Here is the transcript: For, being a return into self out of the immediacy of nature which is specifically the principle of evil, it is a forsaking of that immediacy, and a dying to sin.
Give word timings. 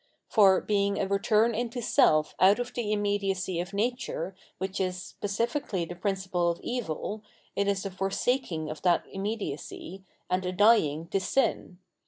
For, 0.29 0.61
being 0.61 0.99
a 0.99 1.07
return 1.07 1.53
into 1.53 1.79
self 1.79 2.33
out 2.39 2.57
of 2.57 2.73
the 2.73 2.91
immediacy 2.91 3.59
of 3.59 3.71
nature 3.71 4.33
which 4.57 4.81
is 4.81 4.97
specifically 4.99 5.85
the 5.85 5.93
principle 5.95 6.49
of 6.49 6.59
evil, 6.63 7.21
it 7.55 7.67
is 7.67 7.85
a 7.85 7.91
forsaking 7.91 8.67
of 8.71 8.81
that 8.81 9.05
immediacy, 9.11 10.03
and 10.27 10.43
a 10.43 10.51
dying 10.53 11.05
to 11.09 11.19
sin. 11.19 11.77